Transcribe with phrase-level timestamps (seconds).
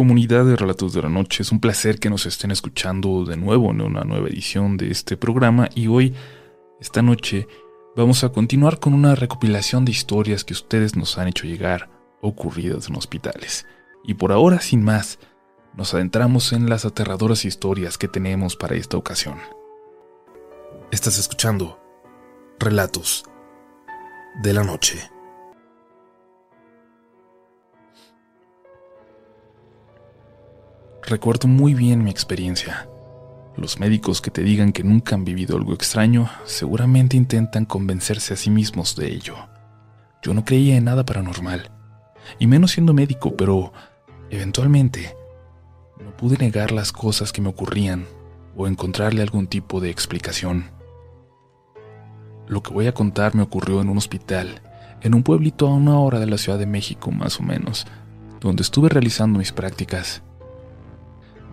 [0.00, 3.70] comunidad de Relatos de la Noche, es un placer que nos estén escuchando de nuevo
[3.70, 6.14] en una nueva edición de este programa y hoy,
[6.80, 7.46] esta noche,
[7.94, 11.90] vamos a continuar con una recopilación de historias que ustedes nos han hecho llegar
[12.22, 13.66] ocurridas en hospitales.
[14.02, 15.18] Y por ahora, sin más,
[15.76, 19.36] nos adentramos en las aterradoras historias que tenemos para esta ocasión.
[20.90, 21.78] Estás escuchando
[22.58, 23.26] Relatos
[24.42, 25.10] de la Noche.
[31.02, 32.88] Recuerdo muy bien mi experiencia.
[33.56, 38.36] Los médicos que te digan que nunca han vivido algo extraño seguramente intentan convencerse a
[38.36, 39.34] sí mismos de ello.
[40.22, 41.70] Yo no creía en nada paranormal,
[42.38, 43.72] y menos siendo médico, pero
[44.28, 45.16] eventualmente
[46.02, 48.06] no pude negar las cosas que me ocurrían
[48.56, 50.70] o encontrarle algún tipo de explicación.
[52.46, 54.60] Lo que voy a contar me ocurrió en un hospital,
[55.00, 57.86] en un pueblito a una hora de la Ciudad de México más o menos,
[58.40, 60.22] donde estuve realizando mis prácticas.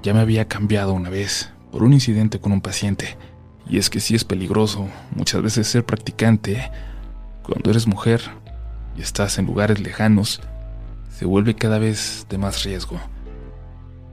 [0.07, 3.17] Ya me había cambiado una vez por un incidente con un paciente.
[3.69, 6.71] Y es que sí es peligroso muchas veces ser practicante.
[7.43, 8.21] Cuando eres mujer
[8.97, 10.39] y estás en lugares lejanos,
[11.11, 13.01] se vuelve cada vez de más riesgo.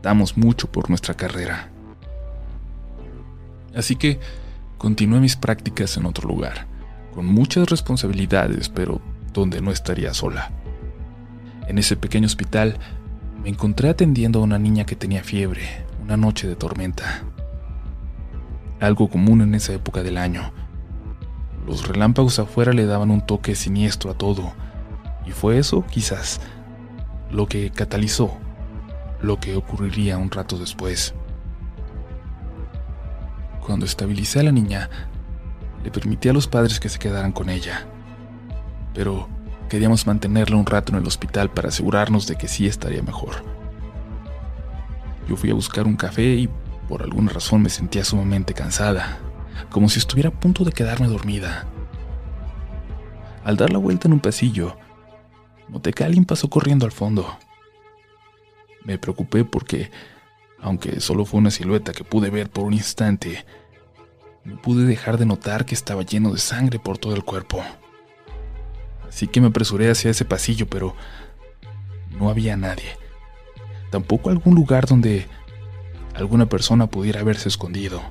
[0.02, 1.70] Damos mucho por nuestra carrera.
[3.72, 4.18] Así que
[4.78, 6.66] continué mis prácticas en otro lugar,
[7.14, 9.00] con muchas responsabilidades, pero
[9.32, 10.50] donde no estaría sola.
[11.68, 12.80] En ese pequeño hospital
[13.44, 17.24] me encontré atendiendo a una niña que tenía fiebre, una noche de tormenta.
[18.80, 20.52] Algo común en esa época del año.
[21.66, 24.52] Los relámpagos afuera le daban un toque siniestro a todo,
[25.26, 26.40] y fue eso, quizás,
[27.30, 28.38] lo que catalizó
[29.22, 31.14] lo que ocurriría un rato después.
[33.66, 34.90] Cuando estabilicé a la niña,
[35.82, 37.86] le permití a los padres que se quedaran con ella.
[38.92, 39.28] Pero
[39.68, 43.53] Queríamos mantenerla un rato en el hospital para asegurarnos de que sí estaría mejor.
[45.28, 46.48] Yo fui a buscar un café y
[46.88, 49.18] por alguna razón me sentía sumamente cansada,
[49.70, 51.66] como si estuviera a punto de quedarme dormida.
[53.44, 54.76] Al dar la vuelta en un pasillo,
[55.68, 57.38] noté que alguien pasó corriendo al fondo.
[58.84, 59.90] Me preocupé porque,
[60.60, 63.44] aunque solo fue una silueta que pude ver por un instante,
[64.44, 67.62] no pude dejar de notar que estaba lleno de sangre por todo el cuerpo
[69.14, 70.96] así que me apresuré hacia ese pasillo, pero
[72.18, 72.98] no había nadie.
[73.94, 75.28] Tampoco algún lugar donde
[76.16, 78.02] alguna persona pudiera haberse escondido.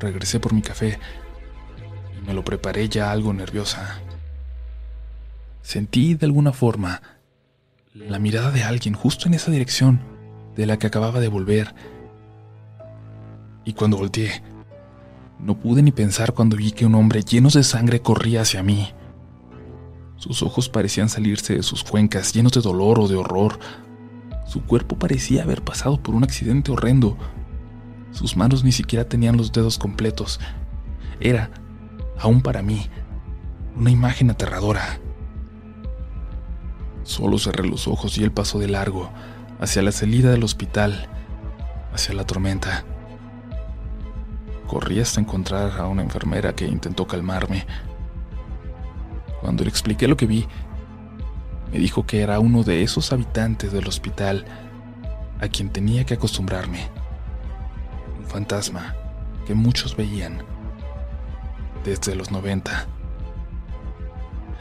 [0.00, 0.98] Regresé por mi café
[2.16, 4.00] y me lo preparé ya algo nerviosa.
[5.60, 7.02] Sentí de alguna forma
[7.92, 10.00] la mirada de alguien justo en esa dirección
[10.56, 11.74] de la que acababa de volver.
[13.66, 14.42] Y cuando volteé,
[15.38, 18.94] no pude ni pensar cuando vi que un hombre lleno de sangre corría hacia mí.
[20.16, 23.58] Sus ojos parecían salirse de sus cuencas, llenos de dolor o de horror.
[24.48, 27.18] Su cuerpo parecía haber pasado por un accidente horrendo.
[28.12, 30.40] Sus manos ni siquiera tenían los dedos completos.
[31.20, 31.50] Era,
[32.18, 32.88] aún para mí,
[33.76, 35.00] una imagen aterradora.
[37.02, 39.10] Solo cerré los ojos y él pasó de largo,
[39.60, 41.08] hacia la salida del hospital,
[41.92, 42.86] hacia la tormenta.
[44.66, 47.66] Corrí hasta encontrar a una enfermera que intentó calmarme,
[49.42, 50.48] cuando le expliqué lo que vi,
[51.72, 54.44] me dijo que era uno de esos habitantes del hospital
[55.40, 56.88] a quien tenía que acostumbrarme.
[58.18, 58.94] Un fantasma
[59.46, 60.42] que muchos veían
[61.84, 62.86] desde los 90.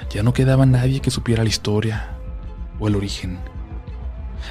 [0.10, 2.18] Ya no quedaba nadie que supiera la historia
[2.80, 3.40] o el origen.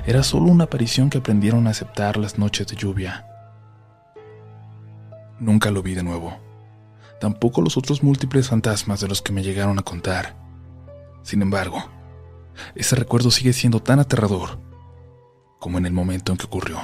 [0.06, 3.26] Era solo una aparición que aprendieron a aceptar las noches de lluvia.
[5.38, 6.46] Nunca lo vi de nuevo
[7.18, 10.36] tampoco los otros múltiples fantasmas de los que me llegaron a contar.
[11.22, 11.84] Sin embargo,
[12.74, 14.58] ese recuerdo sigue siendo tan aterrador
[15.58, 16.78] como en el momento en que ocurrió.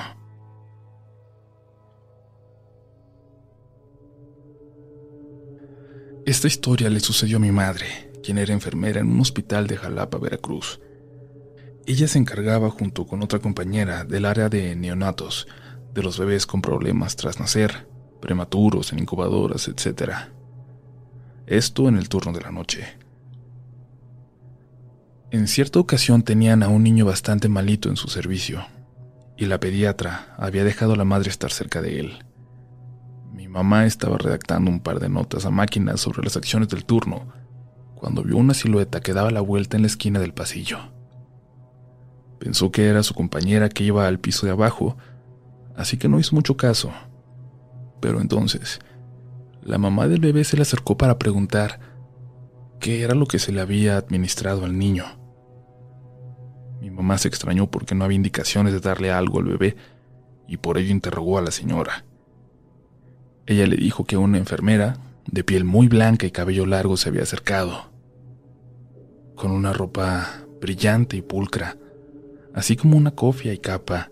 [6.24, 10.18] Esta historia le sucedió a mi madre, quien era enfermera en un hospital de Jalapa,
[10.18, 10.80] Veracruz.
[11.84, 15.48] Ella se encargaba junto con otra compañera del área de neonatos,
[15.92, 17.88] de los bebés con problemas tras nacer,
[18.20, 20.12] prematuros, en incubadoras, etc.
[21.46, 23.01] Esto en el turno de la noche.
[25.32, 28.64] En cierta ocasión tenían a un niño bastante malito en su servicio,
[29.36, 32.24] y la pediatra había dejado a la madre estar cerca de él.
[33.32, 37.32] Mi mamá estaba redactando un par de notas a máquina sobre las acciones del turno,
[37.96, 40.78] cuando vio una silueta que daba la vuelta en la esquina del pasillo.
[42.38, 44.96] Pensó que era su compañera que iba al piso de abajo,
[45.74, 46.92] así que no hizo mucho caso
[48.02, 48.80] pero entonces,
[49.62, 51.78] la mamá del bebé se le acercó para preguntar
[52.80, 55.21] qué era lo que se le había administrado al niño.
[56.82, 59.76] Mi mamá se extrañó porque no había indicaciones de darle algo al bebé
[60.48, 62.04] y por ello interrogó a la señora.
[63.46, 64.96] Ella le dijo que una enfermera,
[65.30, 67.92] de piel muy blanca y cabello largo, se había acercado,
[69.36, 71.76] con una ropa brillante y pulcra,
[72.52, 74.10] así como una cofia y capa.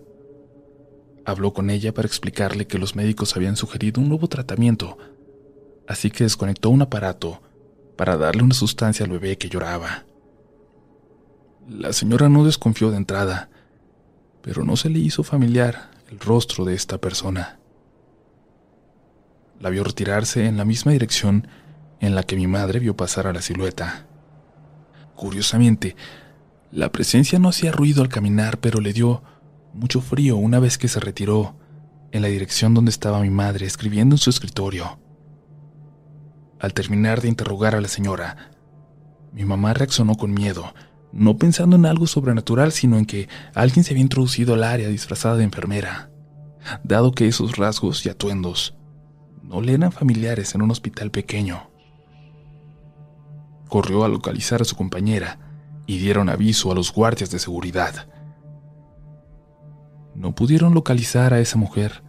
[1.25, 4.97] Habló con ella para explicarle que los médicos habían sugerido un nuevo tratamiento,
[5.89, 7.41] así que desconectó un aparato
[7.97, 10.05] para darle una sustancia al bebé que lloraba.
[11.69, 13.49] La señora no desconfió de entrada,
[14.41, 17.59] pero no se le hizo familiar el rostro de esta persona.
[19.59, 21.47] La vio retirarse en la misma dirección
[21.99, 24.07] en la que mi madre vio pasar a la silueta.
[25.15, 25.95] Curiosamente,
[26.71, 29.21] la presencia no hacía ruido al caminar, pero le dio
[29.73, 31.55] mucho frío una vez que se retiró
[32.11, 34.99] en la dirección donde estaba mi madre escribiendo en su escritorio.
[36.59, 38.51] Al terminar de interrogar a la señora,
[39.31, 40.73] mi mamá reaccionó con miedo,
[41.11, 45.37] no pensando en algo sobrenatural, sino en que alguien se había introducido al área disfrazada
[45.37, 46.09] de enfermera,
[46.83, 48.75] dado que esos rasgos y atuendos
[49.43, 51.69] no le eran familiares en un hospital pequeño.
[53.67, 55.39] Corrió a localizar a su compañera
[55.85, 58.07] y dieron aviso a los guardias de seguridad.
[60.15, 62.03] No pudieron localizar a esa mujer,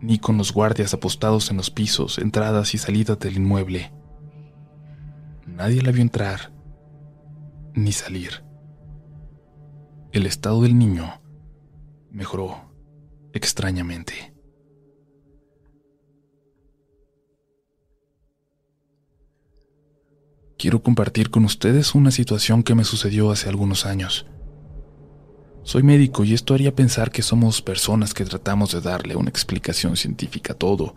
[0.00, 3.92] ni con los guardias apostados en los pisos, entradas y salidas del inmueble.
[5.46, 6.55] Nadie la vio entrar
[7.76, 8.42] ni salir.
[10.10, 11.20] El estado del niño
[12.10, 12.72] mejoró
[13.34, 14.34] extrañamente.
[20.58, 24.26] Quiero compartir con ustedes una situación que me sucedió hace algunos años.
[25.62, 29.96] Soy médico y esto haría pensar que somos personas que tratamos de darle una explicación
[29.96, 30.94] científica a todo,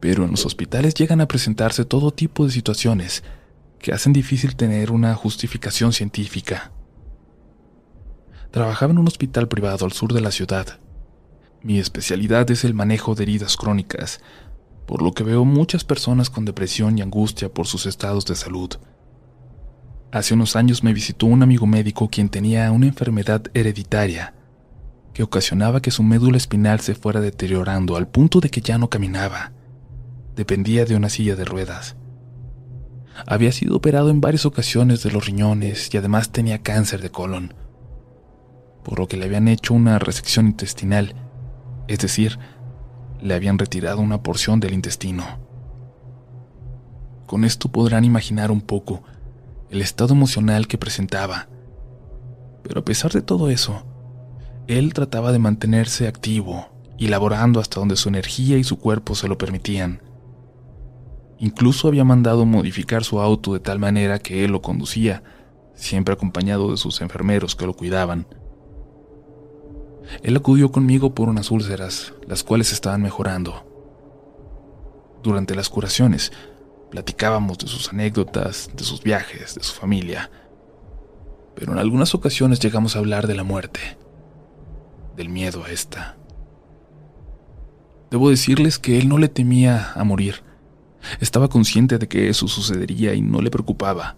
[0.00, 3.22] pero en los hospitales llegan a presentarse todo tipo de situaciones
[3.78, 6.72] que hacen difícil tener una justificación científica.
[8.50, 10.80] Trabajaba en un hospital privado al sur de la ciudad.
[11.62, 14.20] Mi especialidad es el manejo de heridas crónicas,
[14.86, 18.70] por lo que veo muchas personas con depresión y angustia por sus estados de salud.
[20.10, 24.34] Hace unos años me visitó un amigo médico quien tenía una enfermedad hereditaria
[25.18, 28.88] que ocasionaba que su médula espinal se fuera deteriorando al punto de que ya no
[28.88, 29.50] caminaba.
[30.36, 31.96] Dependía de una silla de ruedas.
[33.26, 37.54] Había sido operado en varias ocasiones de los riñones y además tenía cáncer de colon,
[38.84, 41.14] por lo que le habían hecho una resección intestinal,
[41.88, 42.38] es decir,
[43.20, 45.24] le habían retirado una porción del intestino.
[47.26, 49.02] Con esto podrán imaginar un poco
[49.70, 51.48] el estado emocional que presentaba.
[52.62, 53.84] Pero a pesar de todo eso,
[54.66, 59.28] él trataba de mantenerse activo y laborando hasta donde su energía y su cuerpo se
[59.28, 60.02] lo permitían.
[61.38, 65.22] Incluso había mandado modificar su auto de tal manera que él lo conducía,
[65.74, 68.26] siempre acompañado de sus enfermeros que lo cuidaban.
[70.22, 73.64] Él acudió conmigo por unas úlceras, las cuales estaban mejorando.
[75.22, 76.32] Durante las curaciones,
[76.90, 80.30] platicábamos de sus anécdotas, de sus viajes, de su familia.
[81.54, 83.80] Pero en algunas ocasiones llegamos a hablar de la muerte,
[85.16, 86.16] del miedo a esta.
[88.10, 90.42] Debo decirles que él no le temía a morir,
[91.20, 94.16] estaba consciente de que eso sucedería y no le preocupaba.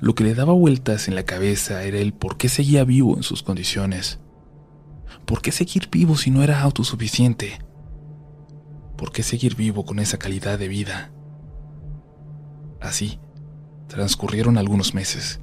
[0.00, 3.22] Lo que le daba vueltas en la cabeza era el por qué seguía vivo en
[3.22, 4.20] sus condiciones.
[5.24, 7.58] ¿Por qué seguir vivo si no era autosuficiente?
[8.96, 11.12] ¿Por qué seguir vivo con esa calidad de vida?
[12.80, 13.18] Así,
[13.88, 15.40] transcurrieron algunos meses.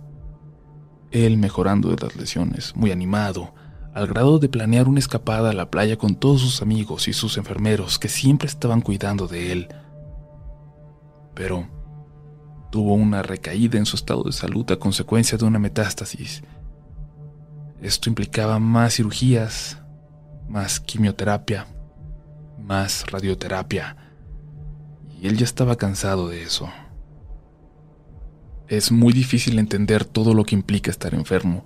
[1.12, 3.54] Él mejorando de las lesiones, muy animado,
[3.94, 7.38] al grado de planear una escapada a la playa con todos sus amigos y sus
[7.38, 9.68] enfermeros que siempre estaban cuidando de él
[11.34, 11.68] pero
[12.72, 16.44] tuvo una recaída en su estado de salud a consecuencia de una metástasis.
[17.82, 19.78] Esto implicaba más cirugías,
[20.48, 21.68] más quimioterapia,
[22.58, 23.98] más radioterapia,
[25.20, 26.70] y él ya estaba cansado de eso.
[28.68, 31.64] Es muy difícil entender todo lo que implica estar enfermo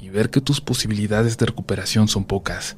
[0.00, 2.76] y ver que tus posibilidades de recuperación son pocas.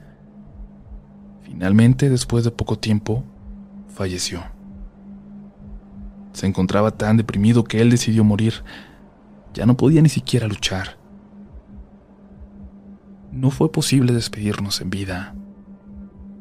[1.43, 3.23] Finalmente, después de poco tiempo,
[3.89, 4.56] falleció.
[6.37, 8.63] Se encontraba tan deprimido que él decidió morir.
[9.55, 10.99] Ya no podía ni siquiera luchar.
[13.33, 15.35] No fue posible despedirnos en vida.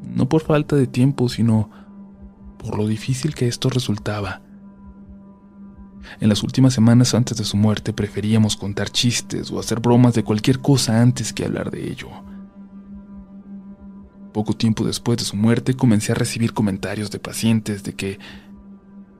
[0.03, 1.69] No por falta de tiempo, sino
[2.57, 4.41] por lo difícil que esto resultaba.
[6.19, 10.25] En las últimas semanas antes de su muerte preferíamos contar chistes o hacer bromas de
[10.25, 12.09] cualquier cosa antes que hablar de ello.
[14.33, 18.19] Poco tiempo después de su muerte comencé a recibir comentarios de pacientes de que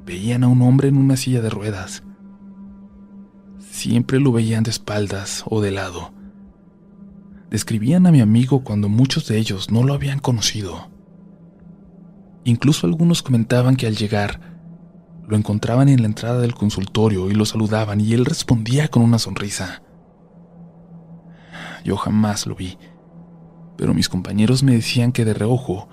[0.06, 2.04] veían a un hombre en una silla de ruedas.
[3.60, 6.14] Siempre lo veían de espaldas o de lado,
[7.50, 10.90] describían a mi amigo cuando muchos de ellos no lo habían conocido.
[12.44, 14.40] Incluso algunos comentaban que al llegar,
[15.28, 19.20] lo encontraban en la entrada del consultorio y lo saludaban y él respondía con una
[19.20, 19.82] sonrisa.
[21.84, 22.78] Yo jamás lo vi,
[23.78, 25.90] pero mis compañeros me decían que de reojo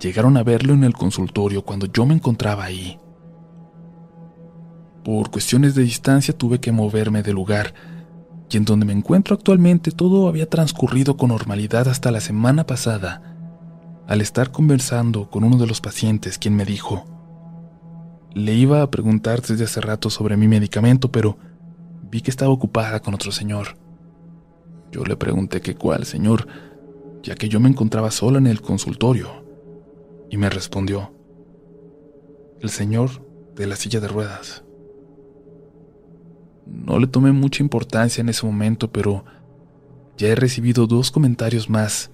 [0.00, 2.98] llegaron a verlo en el consultorio cuando yo me encontraba ahí.
[5.04, 7.74] Por cuestiones de distancia tuve que moverme del lugar,
[8.50, 13.22] y en donde me encuentro actualmente todo había transcurrido con normalidad hasta la semana pasada,
[14.06, 17.04] al estar conversando con uno de los pacientes quien me dijo,
[18.34, 21.38] le iba a preguntar desde hace rato sobre mi medicamento, pero
[22.10, 23.76] vi que estaba ocupada con otro señor.
[24.90, 26.48] Yo le pregunté que cuál, señor,
[27.22, 29.44] ya que yo me encontraba sola en el consultorio,
[30.30, 31.12] y me respondió,
[32.60, 33.10] el señor
[33.54, 34.63] de la silla de ruedas.
[36.66, 39.24] No le tomé mucha importancia en ese momento, pero
[40.16, 42.10] ya he recibido dos comentarios más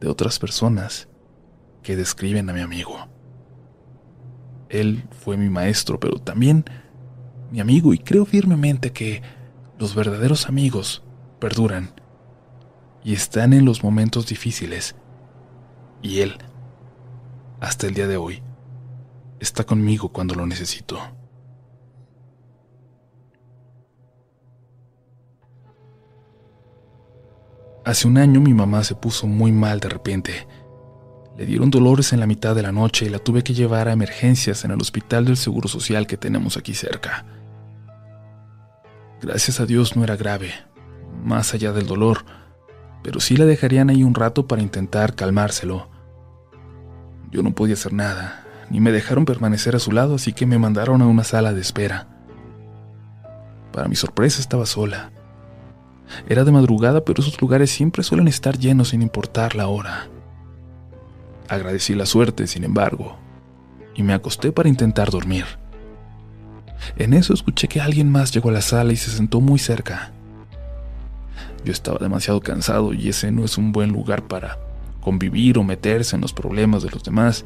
[0.00, 1.08] de otras personas
[1.82, 3.08] que describen a mi amigo.
[4.68, 6.64] Él fue mi maestro, pero también
[7.50, 9.22] mi amigo y creo firmemente que
[9.78, 11.04] los verdaderos amigos
[11.38, 11.92] perduran
[13.04, 14.96] y están en los momentos difíciles.
[16.02, 16.38] Y él,
[17.60, 18.42] hasta el día de hoy,
[19.40, 20.98] está conmigo cuando lo necesito.
[27.84, 30.46] Hace un año mi mamá se puso muy mal de repente.
[31.36, 33.92] Le dieron dolores en la mitad de la noche y la tuve que llevar a
[33.92, 37.26] emergencias en el hospital del Seguro Social que tenemos aquí cerca.
[39.20, 40.52] Gracias a Dios no era grave,
[41.22, 42.24] más allá del dolor,
[43.02, 45.90] pero sí la dejarían ahí un rato para intentar calmárselo.
[47.30, 50.58] Yo no podía hacer nada, ni me dejaron permanecer a su lado, así que me
[50.58, 52.06] mandaron a una sala de espera.
[53.72, 55.10] Para mi sorpresa estaba sola.
[56.28, 60.08] Era de madrugada, pero esos lugares siempre suelen estar llenos sin importar la hora.
[61.48, 63.16] Agradecí la suerte, sin embargo,
[63.94, 65.44] y me acosté para intentar dormir.
[66.96, 70.12] En eso escuché que alguien más llegó a la sala y se sentó muy cerca.
[71.64, 74.58] Yo estaba demasiado cansado y ese no es un buen lugar para
[75.00, 77.44] convivir o meterse en los problemas de los demás,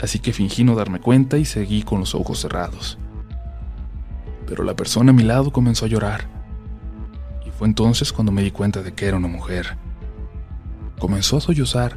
[0.00, 2.98] así que fingí no darme cuenta y seguí con los ojos cerrados.
[4.46, 6.39] Pero la persona a mi lado comenzó a llorar
[7.60, 9.76] fue entonces cuando me di cuenta de que era una mujer.
[10.98, 11.94] Comenzó a sollozar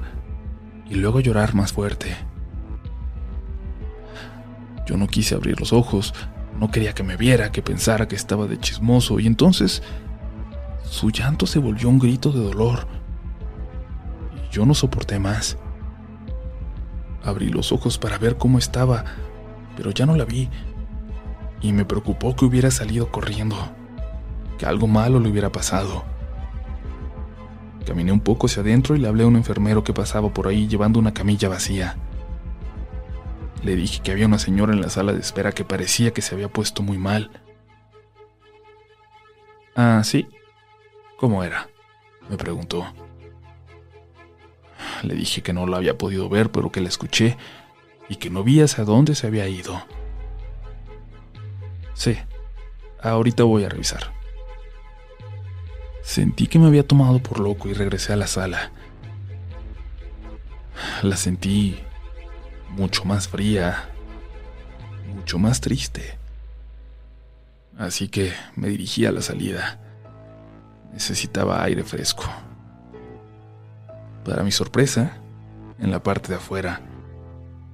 [0.90, 2.14] y luego a llorar más fuerte.
[4.86, 6.14] Yo no quise abrir los ojos,
[6.60, 9.82] no quería que me viera, que pensara que estaba de chismoso, y entonces
[10.84, 12.86] su llanto se volvió un grito de dolor.
[14.36, 15.58] Y yo no soporté más.
[17.24, 19.06] Abrí los ojos para ver cómo estaba,
[19.78, 20.50] pero ya no la vi,
[21.62, 23.56] y me preocupó que hubiera salido corriendo
[24.64, 26.04] algo malo le hubiera pasado.
[27.86, 30.68] Caminé un poco hacia adentro y le hablé a un enfermero que pasaba por ahí
[30.68, 31.98] llevando una camilla vacía.
[33.62, 36.36] Le dije que había una señora en la sala de espera que parecía que se
[36.36, 37.32] había puesto muy mal.
[39.76, 40.28] Ah, sí.
[41.18, 41.70] ¿Cómo era?
[42.30, 42.86] me preguntó.
[45.04, 47.38] Le dije que no la había podido ver, pero que la escuché
[48.10, 49.82] y que no vi hacia dónde se había ido.
[51.94, 52.18] Sí,
[53.02, 54.23] ahorita voy a revisar.
[56.04, 58.72] Sentí que me había tomado por loco y regresé a la sala.
[61.02, 61.80] La sentí
[62.70, 63.90] mucho más fría,
[65.16, 66.18] mucho más triste.
[67.78, 69.80] Así que me dirigí a la salida.
[70.92, 72.24] Necesitaba aire fresco.
[74.26, 75.18] Para mi sorpresa,
[75.80, 76.82] en la parte de afuera,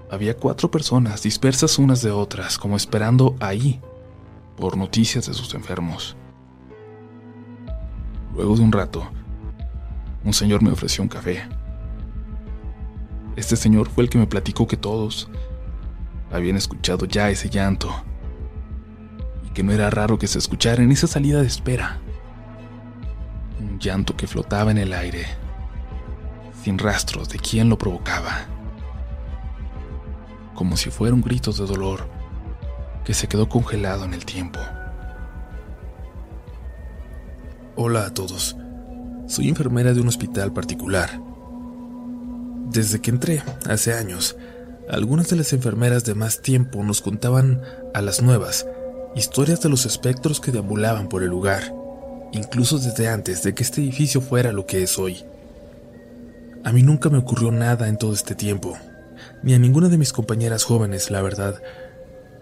[0.09, 3.81] había cuatro personas dispersas unas de otras, como esperando ahí
[4.55, 6.15] por noticias de sus enfermos.
[8.39, 9.05] Luego de un rato,
[10.23, 11.43] un señor me ofreció un café.
[13.35, 15.29] Este señor fue el que me platicó que todos
[16.31, 17.93] habían escuchado ya ese llanto
[19.45, 21.99] y que no era raro que se escuchara en esa salida de espera.
[23.59, 25.25] Un llanto que flotaba en el aire,
[26.63, 28.45] sin rastros de quién lo provocaba,
[30.55, 32.07] como si fuera un grito de dolor
[33.03, 34.61] que se quedó congelado en el tiempo.
[37.81, 38.57] Hola a todos.
[39.27, 41.21] Soy enfermera de un hospital particular.
[42.69, 44.35] Desde que entré, hace años,
[44.89, 47.61] algunas de las enfermeras de más tiempo nos contaban
[47.93, 48.67] a las nuevas
[49.15, 51.73] historias de los espectros que deambulaban por el lugar,
[52.33, 55.23] incluso desde antes de que este edificio fuera lo que es hoy.
[56.65, 58.77] A mí nunca me ocurrió nada en todo este tiempo,
[59.41, 61.61] ni a ninguna de mis compañeras jóvenes, la verdad.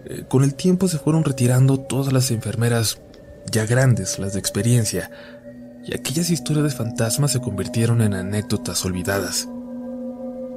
[0.04, 2.98] Eh, con el tiempo se fueron retirando todas las enfermeras
[3.50, 5.10] ya grandes, las de experiencia,
[5.84, 9.48] y aquellas historias de fantasmas se convirtieron en anécdotas olvidadas.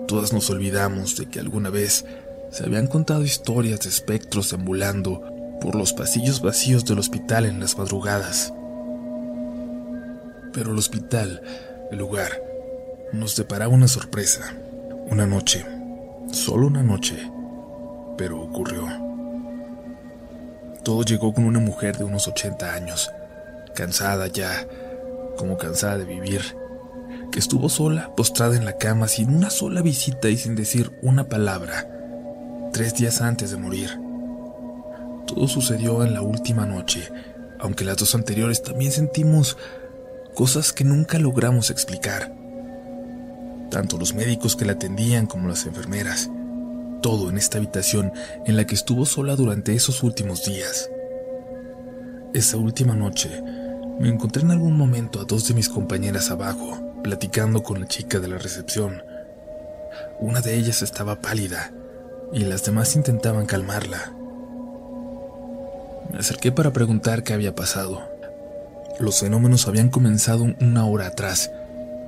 [0.07, 2.05] Todas nos olvidamos de que alguna vez
[2.51, 5.23] se habían contado historias de espectros ambulando
[5.61, 8.53] por los pasillos vacíos del hospital en las madrugadas.
[10.51, 11.41] Pero el hospital,
[11.91, 12.41] el lugar,
[13.13, 14.53] nos deparaba una sorpresa.
[15.09, 15.65] Una noche,
[16.31, 17.15] solo una noche,
[18.17, 19.10] pero ocurrió.
[20.83, 23.11] Todo llegó con una mujer de unos 80 años,
[23.75, 24.65] cansada ya,
[25.37, 26.41] como cansada de vivir,
[27.31, 31.29] que estuvo sola, postrada en la cama sin una sola visita y sin decir una
[31.29, 31.87] palabra,
[32.73, 33.99] tres días antes de morir.
[35.27, 37.09] Todo sucedió en la última noche,
[37.59, 39.57] aunque las dos anteriores también sentimos
[40.33, 42.33] cosas que nunca logramos explicar.
[43.69, 46.29] Tanto los médicos que la atendían como las enfermeras.
[47.01, 48.13] Todo en esta habitación
[48.45, 50.87] en la que estuvo sola durante esos últimos días.
[52.31, 53.41] Esa última noche
[53.99, 58.19] me encontré en algún momento a dos de mis compañeras abajo, platicando con la chica
[58.19, 59.01] de la recepción.
[60.19, 61.73] Una de ellas estaba pálida
[62.31, 64.13] y las demás intentaban calmarla.
[66.11, 68.03] Me acerqué para preguntar qué había pasado.
[68.99, 71.51] Los fenómenos habían comenzado una hora atrás,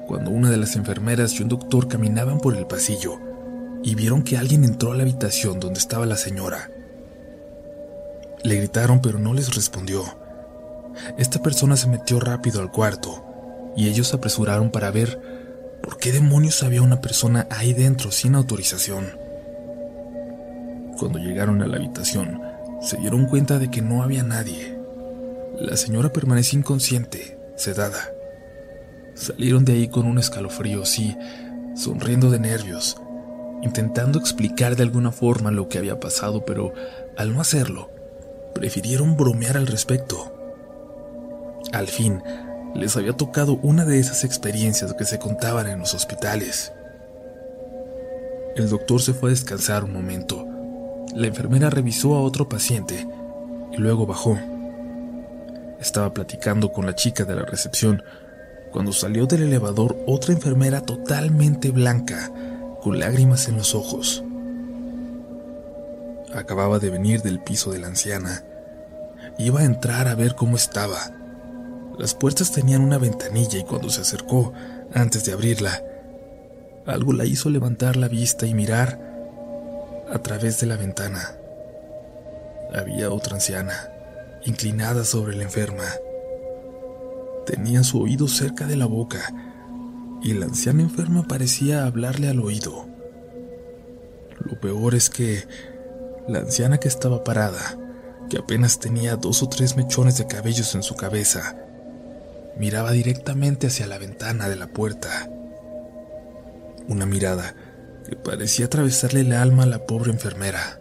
[0.07, 3.32] cuando una de las enfermeras y un doctor caminaban por el pasillo
[3.83, 6.69] y vieron que alguien entró a la habitación donde estaba la señora.
[8.43, 10.03] Le gritaron pero no les respondió.
[11.17, 13.23] Esta persona se metió rápido al cuarto
[13.75, 15.19] y ellos se apresuraron para ver
[15.81, 19.17] por qué demonios había una persona ahí dentro sin autorización.
[20.97, 22.41] Cuando llegaron a la habitación,
[22.81, 24.77] se dieron cuenta de que no había nadie.
[25.59, 28.11] La señora permanecía inconsciente, sedada.
[29.15, 31.15] Salieron de ahí con un escalofrío, sí,
[31.75, 32.97] sonriendo de nervios,
[33.63, 36.73] intentando explicar de alguna forma lo que había pasado, pero
[37.17, 37.89] al no hacerlo,
[38.53, 40.33] prefirieron bromear al respecto.
[41.71, 42.21] Al fin,
[42.75, 46.73] les había tocado una de esas experiencias que se contaban en los hospitales.
[48.55, 50.45] El doctor se fue a descansar un momento.
[51.15, 53.07] La enfermera revisó a otro paciente
[53.71, 54.37] y luego bajó.
[55.79, 58.03] Estaba platicando con la chica de la recepción
[58.71, 62.31] cuando salió del elevador otra enfermera totalmente blanca,
[62.83, 64.23] con lágrimas en los ojos.
[66.35, 68.43] Acababa de venir del piso de la anciana.
[69.37, 70.99] Iba a entrar a ver cómo estaba.
[71.97, 74.51] Las puertas tenían una ventanilla y cuando se acercó,
[74.93, 75.81] antes de abrirla,
[76.85, 78.99] algo la hizo levantar la vista y mirar
[80.11, 81.37] a través de la ventana.
[82.75, 83.89] Había otra anciana,
[84.43, 85.85] inclinada sobre la enferma.
[87.45, 89.52] Tenía su oído cerca de la boca
[90.23, 92.87] y la anciana enferma parecía hablarle al oído.
[94.39, 95.43] Lo peor es que
[96.27, 97.77] la anciana que estaba parada,
[98.29, 101.57] que apenas tenía dos o tres mechones de cabellos en su cabeza,
[102.57, 105.29] miraba directamente hacia la ventana de la puerta.
[106.87, 107.53] Una mirada
[108.07, 110.79] que parecía atravesarle el alma a la pobre enfermera.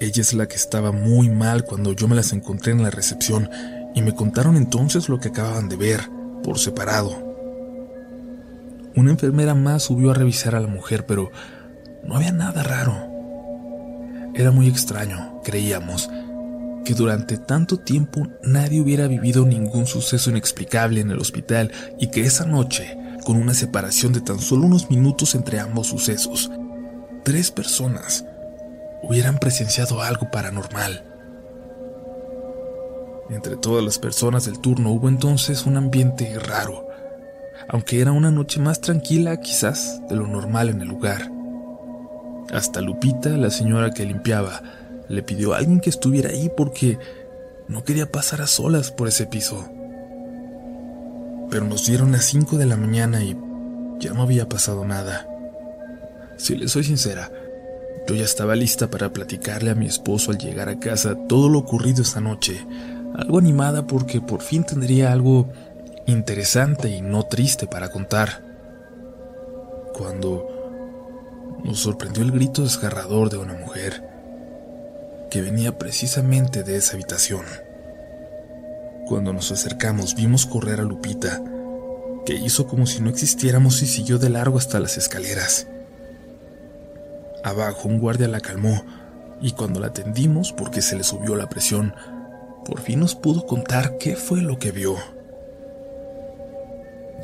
[0.00, 3.50] Ella es la que estaba muy mal cuando yo me las encontré en la recepción
[3.94, 7.10] y me contaron entonces lo que acababan de ver por separado.
[8.94, 11.30] Una enfermera más subió a revisar a la mujer, pero
[12.04, 12.94] no había nada raro.
[14.34, 16.10] Era muy extraño, creíamos,
[16.84, 22.22] que durante tanto tiempo nadie hubiera vivido ningún suceso inexplicable en el hospital y que
[22.22, 26.50] esa noche, con una separación de tan solo unos minutos entre ambos sucesos,
[27.24, 28.24] tres personas
[29.02, 31.11] hubieran presenciado algo paranormal.
[33.32, 36.86] Entre todas las personas del turno hubo entonces un ambiente raro,
[37.66, 41.32] aunque era una noche más tranquila quizás de lo normal en el lugar.
[42.52, 44.62] Hasta Lupita, la señora que limpiaba,
[45.08, 46.98] le pidió a alguien que estuviera ahí porque
[47.68, 49.66] no quería pasar a solas por ese piso.
[51.50, 53.34] Pero nos dieron las 5 de la mañana y
[53.98, 55.26] ya no había pasado nada.
[56.36, 57.30] Si le soy sincera,
[58.06, 61.60] yo ya estaba lista para platicarle a mi esposo al llegar a casa todo lo
[61.60, 62.66] ocurrido esta noche,
[63.14, 65.48] algo animada porque por fin tendría algo
[66.06, 68.42] interesante y no triste para contar.
[69.94, 70.48] Cuando
[71.64, 74.02] nos sorprendió el grito desgarrador de una mujer
[75.30, 77.44] que venía precisamente de esa habitación.
[79.06, 81.42] Cuando nos acercamos vimos correr a Lupita,
[82.24, 85.66] que hizo como si no existiéramos y siguió de largo hasta las escaleras.
[87.44, 88.82] Abajo un guardia la calmó
[89.40, 91.94] y cuando la atendimos porque se le subió la presión,
[92.64, 94.96] por fin nos pudo contar qué fue lo que vio.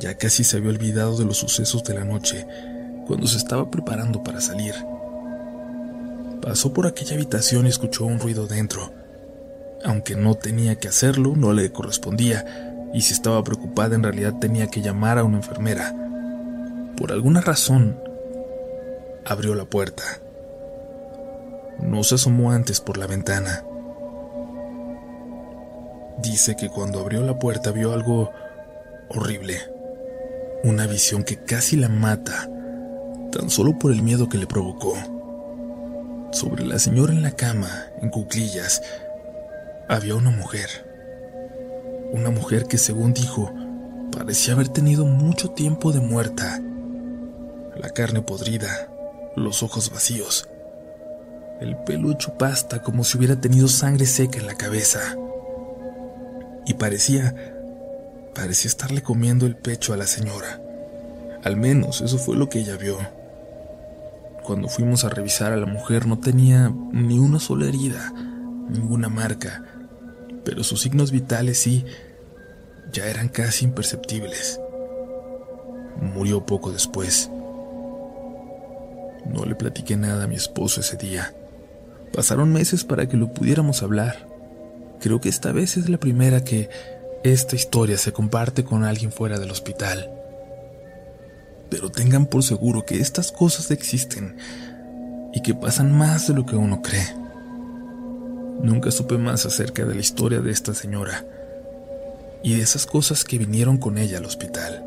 [0.01, 2.47] Ya casi se había olvidado de los sucesos de la noche
[3.07, 4.75] cuando se estaba preparando para salir.
[6.43, 8.93] Pasó por aquella habitación y escuchó un ruido dentro.
[9.85, 14.67] aunque no tenía que hacerlo, no le correspondía, y si estaba preocupada en realidad tenía
[14.67, 15.95] que llamar a una enfermera.
[16.97, 17.97] Por alguna razón,
[19.25, 20.03] abrió la puerta.
[21.81, 23.63] No se asomó antes por la ventana.
[26.19, 28.33] Dice que cuando abrió la puerta vio algo
[29.09, 29.57] horrible.
[30.65, 32.51] Una visión que casi la mata,
[33.31, 34.95] tan solo por el miedo que le provocó.
[36.33, 38.83] Sobre la señora en la cama, en cuclillas,
[39.89, 40.69] había una mujer.
[42.13, 43.55] Una mujer que, según dijo,
[44.11, 46.61] parecía haber tenido mucho tiempo de muerta.
[47.77, 48.89] La carne podrida,
[49.37, 50.49] los ojos vacíos,
[51.61, 55.17] el pelo hecho pasta como si hubiera tenido sangre seca en la cabeza.
[56.69, 57.35] Y parecía,
[58.35, 60.61] parecía estarle comiendo el pecho a la señora.
[61.43, 62.99] Al menos eso fue lo que ella vio.
[64.45, 68.13] Cuando fuimos a revisar a la mujer no tenía ni una sola herida,
[68.69, 69.65] ninguna marca,
[70.45, 71.87] pero sus signos vitales sí,
[72.93, 74.61] ya eran casi imperceptibles.
[76.03, 77.31] Murió poco después.
[79.27, 81.35] No le platiqué nada a mi esposo ese día.
[82.13, 84.28] Pasaron meses para que lo pudiéramos hablar.
[85.01, 86.69] Creo que esta vez es la primera que
[87.23, 90.11] esta historia se comparte con alguien fuera del hospital.
[91.71, 94.37] Pero tengan por seguro que estas cosas existen
[95.33, 97.15] y que pasan más de lo que uno cree.
[98.63, 101.25] Nunca supe más acerca de la historia de esta señora
[102.43, 104.85] y de esas cosas que vinieron con ella al hospital.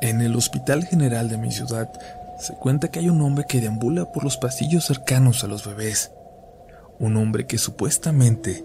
[0.00, 1.90] En el Hospital General de mi ciudad
[2.40, 6.10] se cuenta que hay un hombre que deambula por los pasillos cercanos a los bebés.
[6.98, 8.64] Un hombre que supuestamente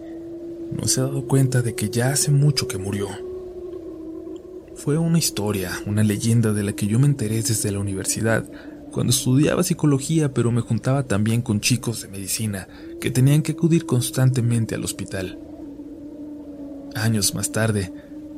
[0.71, 3.07] no se ha dado cuenta de que ya hace mucho que murió.
[4.75, 8.45] Fue una historia, una leyenda de la que yo me enteré desde la universidad,
[8.91, 12.67] cuando estudiaba psicología, pero me juntaba también con chicos de medicina
[13.01, 15.37] que tenían que acudir constantemente al hospital.
[16.95, 17.91] Años más tarde,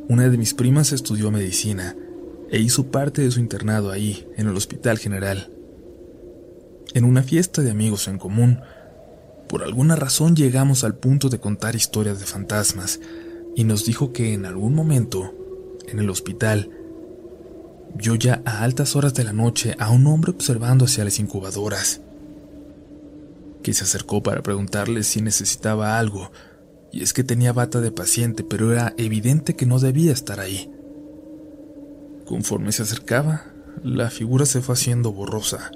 [0.09, 1.95] una de mis primas estudió medicina
[2.49, 5.51] e hizo parte de su internado ahí, en el Hospital General.
[6.93, 8.61] En una fiesta de amigos en común,
[9.47, 12.99] por alguna razón llegamos al punto de contar historias de fantasmas
[13.55, 15.33] y nos dijo que en algún momento,
[15.87, 16.69] en el hospital,
[17.95, 22.01] vio ya a altas horas de la noche a un hombre observando hacia las incubadoras,
[23.63, 26.31] que se acercó para preguntarle si necesitaba algo,
[26.91, 30.71] y es que tenía bata de paciente, pero era evidente que no debía estar ahí.
[32.27, 33.45] Conforme se acercaba,
[33.83, 35.71] la figura se fue haciendo borrosa,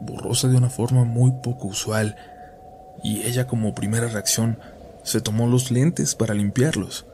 [0.00, 2.14] borrosa de una forma muy poco usual,
[3.02, 4.58] y ella como primera reacción
[5.02, 7.04] se tomó los lentes para limpiarlos,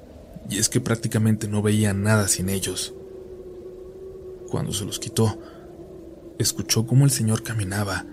[0.50, 2.92] y es que prácticamente no veía nada sin ellos.
[4.50, 5.38] Cuando se los quitó,
[6.38, 8.04] escuchó cómo el señor caminaba,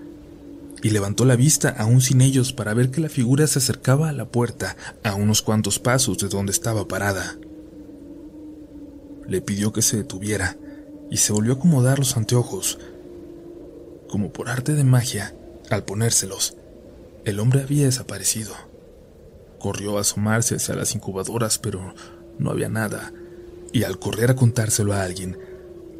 [0.81, 4.13] y levantó la vista aún sin ellos para ver que la figura se acercaba a
[4.13, 7.35] la puerta a unos cuantos pasos de donde estaba parada
[9.27, 10.57] le pidió que se detuviera
[11.09, 12.79] y se volvió a acomodar los anteojos.
[14.09, 15.35] Como por arte de magia,
[15.69, 16.55] al ponérselos,
[17.25, 18.53] el hombre había desaparecido.
[19.59, 21.93] Corrió a asomarse hacia las incubadoras, pero
[22.39, 23.11] no había nada,
[23.73, 25.37] y al correr a contárselo a alguien,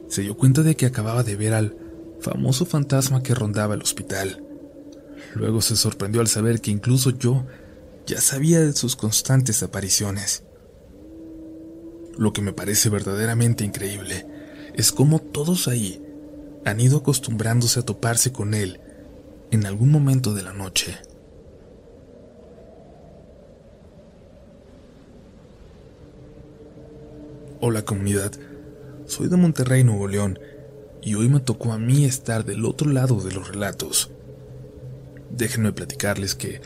[0.08, 1.76] se dio cuenta de que acababa de ver al
[2.22, 4.44] famoso fantasma que rondaba el hospital.
[5.34, 7.46] Luego se sorprendió al saber que incluso yo
[8.06, 10.44] ya sabía de sus constantes apariciones.
[12.18, 14.26] Lo que me parece verdaderamente increíble
[14.74, 16.02] es cómo todos ahí
[16.66, 18.80] han ido acostumbrándose a toparse con él
[19.52, 20.98] en algún momento de la noche.
[27.62, 28.32] Hola comunidad,
[29.06, 30.40] soy de Monterrey, Nuevo León,
[31.02, 34.12] y hoy me tocó a mí estar del otro lado de los relatos.
[35.32, 36.62] Déjenme platicarles que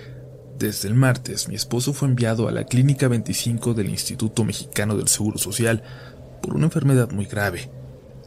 [0.61, 5.07] desde el martes, mi esposo fue enviado a la Clínica 25 del Instituto Mexicano del
[5.07, 5.81] Seguro Social
[6.41, 7.71] por una enfermedad muy grave,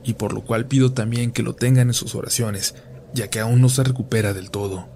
[0.03, 2.75] y por lo cual pido también que lo tengan en sus oraciones,
[3.15, 4.89] ya que aún no se recupera del todo.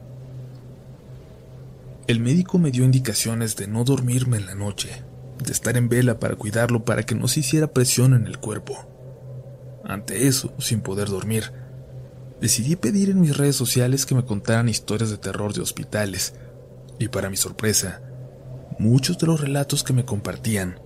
[2.09, 5.05] El médico me dio indicaciones de no dormirme en la noche,
[5.43, 8.75] de estar en vela para cuidarlo para que no se hiciera presión en el cuerpo.
[9.85, 11.53] Ante eso, sin poder dormir,
[12.41, 16.35] decidí pedir en mis redes sociales que me contaran historias de terror de hospitales,
[16.99, 18.01] y para mi sorpresa,
[18.79, 20.81] muchos de los relatos que me compartían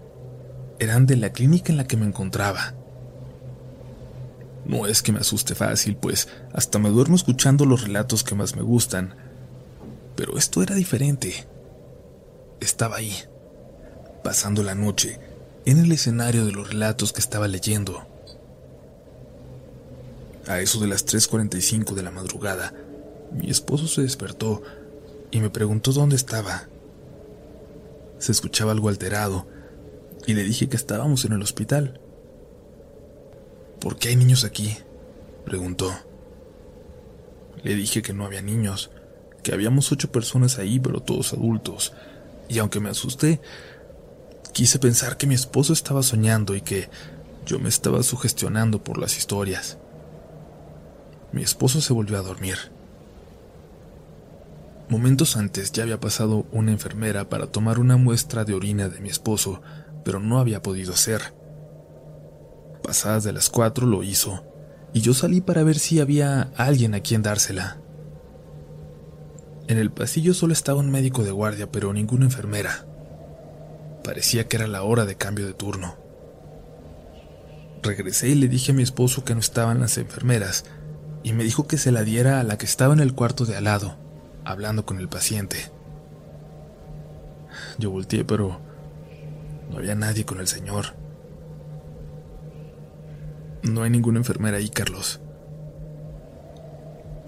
[0.78, 2.74] eran de la clínica en la que me encontraba.
[4.64, 8.56] No es que me asuste fácil, pues hasta me duermo escuchando los relatos que más
[8.56, 9.14] me gustan,
[10.16, 11.46] pero esto era diferente.
[12.60, 13.14] Estaba ahí,
[14.22, 15.18] pasando la noche,
[15.64, 18.06] en el escenario de los relatos que estaba leyendo.
[20.46, 22.72] A eso de las 3.45 de la madrugada,
[23.32, 24.62] Mi esposo se despertó
[25.32, 26.68] y me preguntó dónde estaba.
[28.18, 29.48] Se escuchaba algo alterado
[30.26, 32.00] y le dije que estábamos en el hospital.
[33.80, 34.76] ¿Por qué hay niños aquí?
[35.44, 35.92] preguntó.
[37.64, 38.90] Le dije que no había niños,
[39.42, 41.92] que habíamos ocho personas ahí, pero todos adultos,
[42.48, 43.40] y aunque me asusté,
[44.52, 46.88] quise pensar que mi esposo estaba soñando y que
[47.46, 49.78] yo me estaba sugestionando por las historias.
[51.32, 52.58] Mi esposo se volvió a dormir.
[54.92, 59.08] Momentos antes ya había pasado una enfermera para tomar una muestra de orina de mi
[59.08, 59.62] esposo,
[60.04, 61.32] pero no había podido hacer.
[62.82, 64.44] Pasadas de las cuatro lo hizo,
[64.92, 67.78] y yo salí para ver si había alguien a quien dársela.
[69.66, 72.84] En el pasillo solo estaba un médico de guardia, pero ninguna enfermera.
[74.04, 75.96] Parecía que era la hora de cambio de turno.
[77.82, 80.66] Regresé y le dije a mi esposo que no estaban las enfermeras,
[81.22, 83.56] y me dijo que se la diera a la que estaba en el cuarto de
[83.56, 84.01] al lado,
[84.44, 85.56] hablando con el paciente.
[87.78, 88.58] Yo volteé, pero
[89.70, 90.94] no había nadie con el señor.
[93.62, 95.20] No hay ninguna enfermera ahí, Carlos.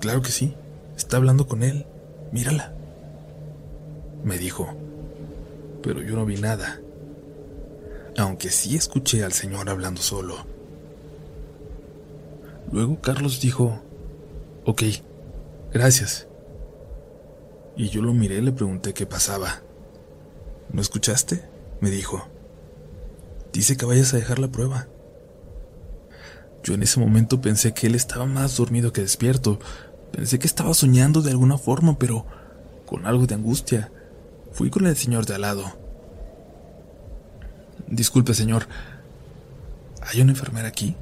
[0.00, 0.54] Claro que sí.
[0.96, 1.86] Está hablando con él.
[2.32, 2.72] Mírala.
[4.24, 4.74] Me dijo.
[5.82, 6.80] Pero yo no vi nada.
[8.16, 10.46] Aunque sí escuché al señor hablando solo.
[12.70, 13.80] Luego Carlos dijo,
[14.66, 14.82] Ok,
[15.72, 16.26] gracias.
[17.76, 19.62] Y yo lo miré y le pregunté qué pasaba.
[20.72, 21.42] ¿No escuchaste?
[21.80, 22.26] me dijo.
[23.52, 24.88] Dice que vayas a dejar la prueba.
[26.62, 29.58] Yo en ese momento pensé que él estaba más dormido que despierto.
[30.12, 32.26] Pensé que estaba soñando de alguna forma, pero
[32.86, 33.92] con algo de angustia.
[34.52, 35.64] Fui con el señor de al lado.
[37.86, 38.66] Disculpe, señor.
[40.00, 40.96] ¿Hay una enfermera aquí?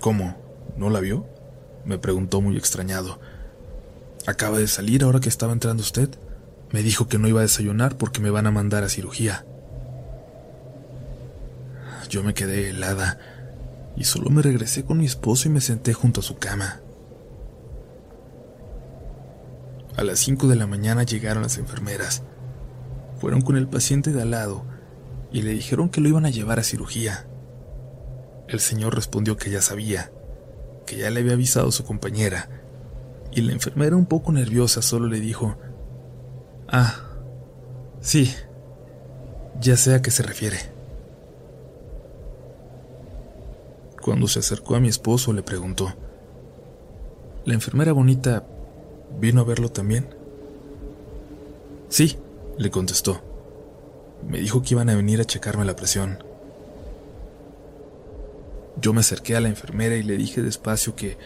[0.00, 0.36] ¿Cómo?
[0.76, 1.26] ¿No la vio?
[1.84, 3.18] Me preguntó muy extrañado.
[4.26, 6.08] Acaba de salir ahora que estaba entrando usted.
[6.72, 9.44] Me dijo que no iba a desayunar porque me van a mandar a cirugía.
[12.08, 13.18] Yo me quedé helada
[13.96, 16.80] y solo me regresé con mi esposo y me senté junto a su cama.
[19.96, 22.22] A las 5 de la mañana llegaron las enfermeras.
[23.20, 24.64] Fueron con el paciente de al lado
[25.30, 27.26] y le dijeron que lo iban a llevar a cirugía.
[28.48, 30.10] El señor respondió que ya sabía,
[30.86, 32.48] que ya le había avisado a su compañera,
[33.34, 35.56] y la enfermera un poco nerviosa solo le dijo,
[36.68, 36.94] Ah,
[38.00, 38.32] sí,
[39.60, 40.58] ya sé a qué se refiere.
[44.00, 45.92] Cuando se acercó a mi esposo le preguntó,
[47.44, 48.46] ¿La enfermera bonita
[49.20, 50.06] vino a verlo también?
[51.88, 52.16] Sí,
[52.56, 53.20] le contestó.
[54.26, 56.18] Me dijo que iban a venir a checarme la presión.
[58.80, 61.18] Yo me acerqué a la enfermera y le dije despacio que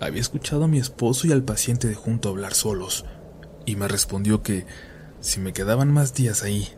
[0.00, 3.04] había escuchado a mi esposo y al paciente de junto hablar solos,
[3.66, 4.66] y me respondió que
[5.20, 6.68] si me quedaban más días ahí,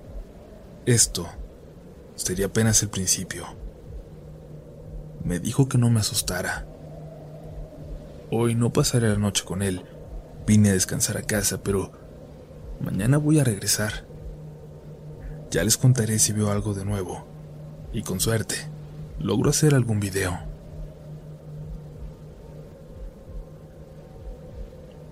[0.85, 1.29] esto
[2.15, 3.47] sería apenas el principio
[5.27, 6.67] me dijo que no me asustara.
[8.31, 9.83] Hoy no pasaré la noche con él.
[10.47, 11.91] Vine a descansar a casa, pero
[12.81, 14.07] mañana voy a regresar.
[15.51, 17.27] Ya les contaré si veo algo de nuevo.
[17.93, 18.55] Y con suerte,
[19.19, 20.39] logro hacer algún video.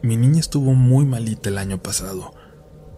[0.05, 2.35] Mi niña estuvo muy malita el año pasado.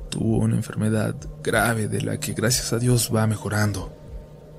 [0.08, 3.96] Tuvo una enfermedad grave de la que gracias a Dios va mejorando,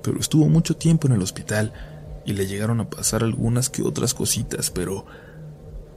[0.02, 1.74] pero estuvo mucho tiempo en el hospital
[2.24, 5.04] y le llegaron a pasar algunas que otras cositas, pero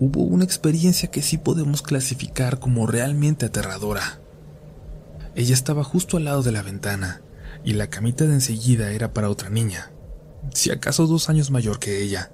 [0.01, 4.19] hubo una experiencia que sí podemos clasificar como realmente aterradora.
[5.35, 7.21] Ella estaba justo al lado de la ventana,
[7.63, 9.93] y la camita de enseguida era para otra niña,
[10.53, 12.33] si acaso dos años mayor que ella.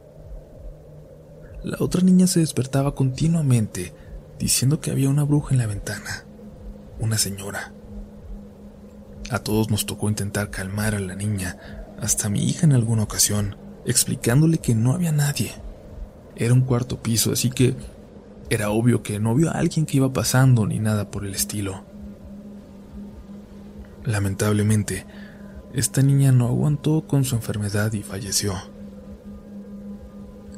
[1.64, 3.94] La otra niña se despertaba continuamente,
[4.40, 6.26] diciendo que había una bruja en la ventana,
[7.00, 7.74] una señora.
[9.30, 11.58] A todos nos tocó intentar calmar a la niña,
[12.00, 15.52] hasta mi hija en alguna ocasión, explicándole que no había nadie.
[16.36, 17.76] Era un cuarto piso, así que
[18.50, 21.84] era obvio que no vio a alguien que iba pasando ni nada por el estilo.
[24.06, 25.06] Lamentablemente,
[25.74, 28.54] esta niña no aguantó con su enfermedad y falleció.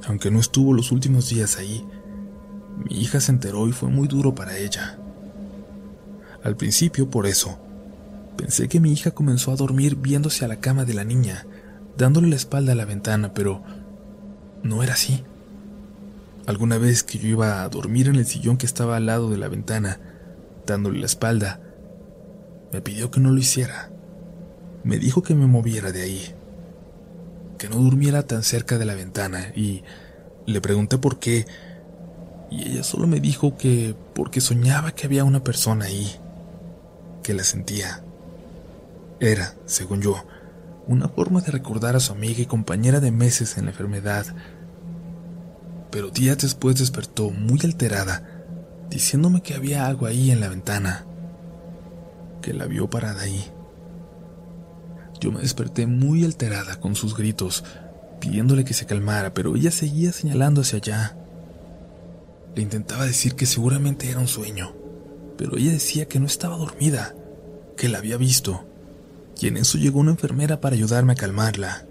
[0.08, 1.84] Aunque no estuvo los últimos días ahí,
[2.84, 4.98] mi hija se enteró y fue muy duro para ella.
[6.44, 7.60] Al principio, por eso,
[8.38, 11.46] pensé que mi hija comenzó a dormir viéndose a la cama de la niña
[12.00, 13.62] dándole la espalda a la ventana, pero
[14.64, 15.24] no era así.
[16.48, 19.38] Alguna vez que yo iba a dormir en el sillón que estaba al lado de
[19.38, 20.00] la ventana,
[20.66, 21.60] dándole la espalda,
[22.72, 23.92] me pidió que no lo hiciera.
[24.84, 26.34] Me dijo que me moviera de ahí,
[27.58, 29.84] que no durmiera tan cerca de la ventana y
[30.46, 31.46] le pregunté por qué
[32.50, 36.12] y ella solo me dijo que porque soñaba que había una persona ahí,
[37.24, 38.04] que la sentía.
[39.20, 40.24] Era, según yo,
[40.88, 44.26] una forma de recordar a su amiga y compañera de meses en la enfermedad.
[45.92, 48.24] Pero días después despertó muy alterada,
[48.90, 51.06] diciéndome que había algo ahí en la ventana,
[52.42, 53.46] que la vio parada ahí.
[55.20, 57.64] Yo me desperté muy alterada con sus gritos,
[58.20, 61.19] pidiéndole que se calmara, pero ella seguía señalando hacia allá.
[62.56, 64.76] Le intentaba decir que seguramente era un sueño,
[65.38, 67.16] pero ella decía que no estaba dormida,
[67.78, 68.66] que la había visto,
[69.40, 71.86] y en eso llegó una enfermera para ayudarme a calmarla.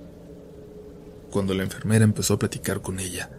[1.31, 3.31] Cuando la enfermera empezó a platicar con ella,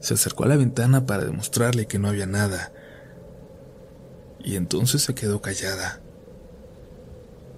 [0.00, 2.72] se acercó a la ventana para demostrarle que no había nada,
[4.44, 6.00] y entonces se quedó callada.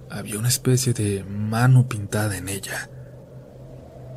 [0.09, 2.89] Había una especie de mano pintada en ella,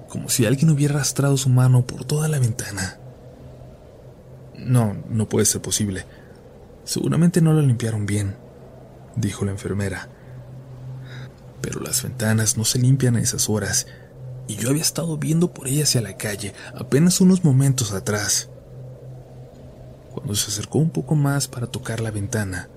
[0.09, 3.02] como si alguien hubiera arrastrado su mano por toda la ventana.
[4.65, 6.05] No, no puede ser posible.
[6.85, 8.37] Seguramente no la limpiaron bien,
[9.17, 10.09] dijo la enfermera.
[11.61, 13.87] Pero las ventanas no se limpian a esas horas,
[14.49, 18.49] y yo había estado viendo por ella hacia la calle apenas unos momentos atrás.
[20.13, 22.69] Cuando se acercó un poco más para tocar la ventana,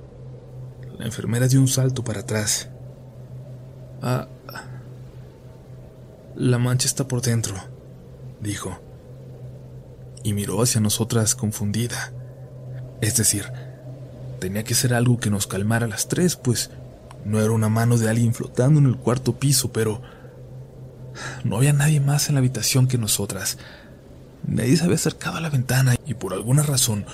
[0.97, 2.69] la enfermera dio un salto para atrás.
[4.01, 4.27] Ah,
[6.35, 7.55] la mancha está por dentro,
[8.39, 8.84] dijo
[10.25, 12.11] y miró hacia nosotras confundida.
[12.99, 13.45] Es decir,
[14.39, 16.71] tenía que ser algo que nos calmara a las tres, pues
[17.23, 20.01] no era una mano de alguien flotando en el cuarto piso, pero
[21.43, 23.59] no había nadie más en la habitación que nosotras.
[24.47, 27.05] Nadie se había acercado a la ventana y por alguna razón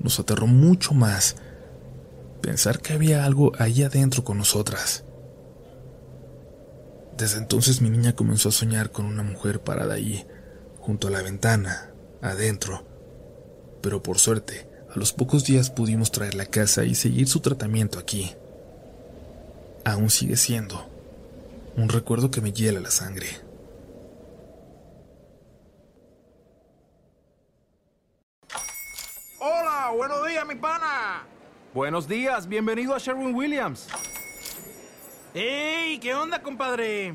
[0.00, 1.36] nos aterró mucho más
[2.40, 5.04] pensar que había algo ahí adentro con nosotras.
[7.18, 10.26] Desde entonces mi niña comenzó a soñar con una mujer parada ahí,
[10.80, 11.85] junto a la ventana,
[12.22, 12.84] adentro.
[13.82, 17.98] Pero por suerte, a los pocos días pudimos traerla a casa y seguir su tratamiento
[17.98, 18.34] aquí.
[19.84, 20.88] Aún sigue siendo
[21.76, 23.28] un recuerdo que me hiela la sangre.
[29.38, 31.26] Hola, buenos días, mi pana.
[31.74, 33.88] Buenos días, bienvenido a Sherwin Williams.
[35.34, 35.98] ¡Ey!
[35.98, 37.14] ¿Qué onda, compadre?